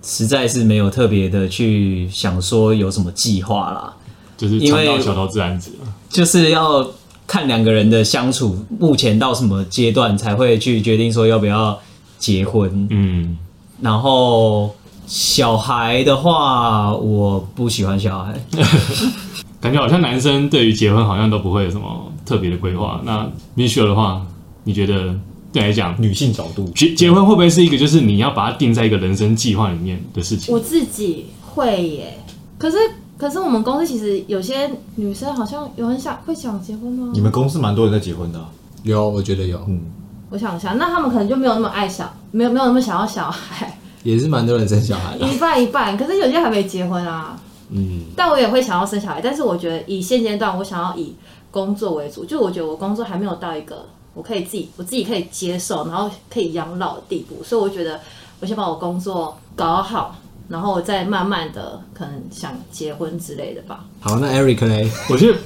[0.01, 3.93] 实在是没有特别的去想说有什么计划啦。
[4.37, 5.71] 就是船到桥头自然直，
[6.09, 6.87] 就是要
[7.25, 11.77] 看两个人的相处目前到什么阶段才会去决定说要不要
[12.19, 12.87] 结婚。
[12.91, 13.37] 嗯，
[13.81, 14.73] 然后
[15.05, 18.33] 小孩的话，我不喜欢小孩。
[19.59, 23.01] 感觉好像男生对于结婚好像都不会有什么特别的规划。
[23.03, 24.23] 那 Michelle 的话，
[24.63, 25.15] 你觉得
[25.51, 30.53] 对来讲，女性角度结结婚会不会是一个就是你要把它定在一个人生计划里面的事情？
[30.53, 32.19] 我自己会耶。
[32.59, 32.77] 可是
[33.17, 37.11] 可是我们公司其实有些女生好像有很想会想结婚吗？
[37.13, 38.39] 你们公司蛮多人在结婚的。
[38.83, 39.59] 有，我觉得有。
[39.67, 39.81] 嗯，
[40.29, 43.77] 我想一下，那他们可能就没有那么爱小，没有没有那么想要小孩。
[44.03, 45.97] 也是蛮多人生小孩的，一半一半。
[45.97, 47.37] 可是有些还没结婚啊。
[47.69, 51.13] 嗯，但我也会想要生小孩，但是我觉得以现阶段，我想要以
[51.51, 57.99] 工作为主，就我觉得我工作还没有到一个我可以自己我自己可以接受，然后可以养老的地步，所以我觉得
[58.39, 60.15] 我先把我工作搞好，
[60.47, 63.85] 然后我再慢慢的可能想结婚之类的吧。
[63.99, 64.89] 好，那 Eric 呢？
[65.09, 65.37] 我觉得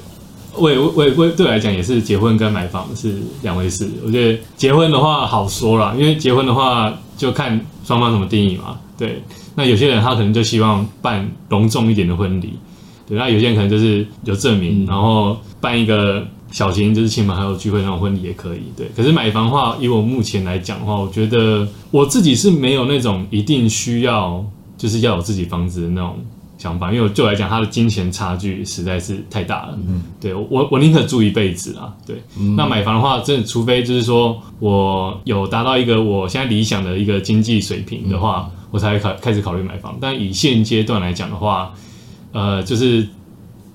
[0.55, 3.89] 我我我我对我来讲也是结婚跟买房是两回事。
[4.05, 9.21] 我觉得结婚的话好说啦，因为结婚的话就看双方怎么定义嘛，对。
[9.53, 12.53] 那有些人他可能就希望办隆重一点的婚礼，
[13.05, 18.89] 对，那有些人可能就是有证明，然后办一个小型就是亲朋好友聚会那种婚礼也可以，对。
[18.95, 24.43] 可是买房的话，以我目前来讲的话，我觉得我自己是没有那种一定需要
[24.81, 26.17] 就是要有自己房子的那种
[26.57, 29.77] 想法，因为就来讲，他的金钱差距实在是太大了。
[29.87, 32.15] 嗯，对我我宁可住一辈子啊，对。
[32.57, 38.49] 那买房的话，真的除非就是说我有达到一个我现在理想的一个经济水平的话。
[38.73, 41.73] 我才考开始考虑买房，但以现阶段来讲的话，
[42.31, 43.05] 呃，就是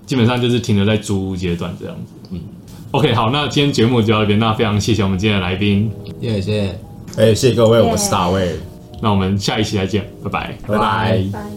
[0.06, 2.12] 基本上就是停留在租屋阶段这样子。
[2.30, 2.40] 嗯
[2.92, 5.90] ，OK，好，那今天节目就到这边，那非常谢谢我们今天的来宾，
[6.22, 6.78] 谢谢，
[7.18, 8.58] 哎，谢谢各位，我是大卫，
[9.00, 11.24] 那我们下一期再见，拜拜，拜拜。
[11.32, 11.55] 拜。